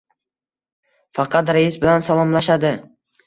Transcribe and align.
Faqat 1.17 1.51
rais 1.57 1.77
bilan 1.85 2.07
salomlashadi. 2.09 2.73